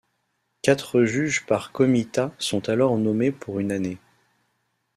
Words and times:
Quatre 0.63 1.03
juges 1.03 1.45
par 1.45 1.71
comitat 1.71 2.33
sont 2.39 2.69
alors 2.69 2.97
nommés 2.97 3.31
pour 3.31 3.59
une 3.59 3.71
année. 3.71 3.99